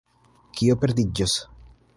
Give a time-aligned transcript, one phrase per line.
[0.61, 1.37] Kio perdiĝos?